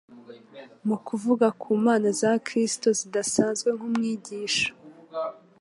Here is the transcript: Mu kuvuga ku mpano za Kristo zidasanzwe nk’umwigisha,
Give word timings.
Mu 0.87 0.97
kuvuga 1.07 1.47
ku 1.61 1.69
mpano 1.81 2.07
za 2.21 2.31
Kristo 2.45 2.87
zidasanzwe 2.99 3.69
nk’umwigisha, 3.77 4.69